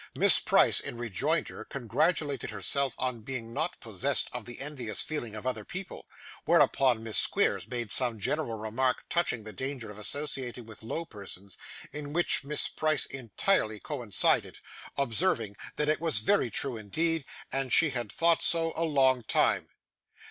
Miss 0.15 0.39
Price, 0.39 0.79
in 0.79 0.97
rejoinder, 0.97 1.63
congratulated 1.63 2.49
herself 2.49 2.95
upon 2.95 3.17
not 3.17 3.23
being 3.23 3.55
possessed 3.79 4.31
of 4.33 4.45
the 4.45 4.59
envious 4.59 5.03
feeling 5.03 5.35
of 5.35 5.45
other 5.45 5.63
people; 5.63 6.07
whereupon 6.45 7.03
Miss 7.03 7.19
Squeers 7.19 7.67
made 7.67 7.91
some 7.91 8.19
general 8.19 8.57
remark 8.57 9.03
touching 9.11 9.43
the 9.43 9.53
danger 9.53 9.91
of 9.91 9.99
associating 9.99 10.65
with 10.65 10.81
low 10.81 11.05
persons; 11.05 11.55
in 11.93 12.13
which 12.13 12.43
Miss 12.43 12.67
Price 12.67 13.05
entirely 13.05 13.79
coincided: 13.79 14.57
observing 14.97 15.55
that 15.75 15.87
it 15.87 16.01
was 16.01 16.17
very 16.17 16.49
true 16.49 16.77
indeed, 16.77 17.23
and 17.51 17.71
she 17.71 17.91
had 17.91 18.11
thought 18.11 18.41
so 18.41 18.73
a 18.75 18.83
long 18.83 19.21
time. 19.21 19.67